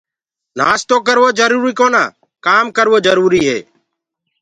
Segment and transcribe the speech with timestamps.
[0.57, 2.03] نآستو ڪروو جروُري ڪونآ
[2.45, 3.59] ڪآم ڪروو جَروُري هي۔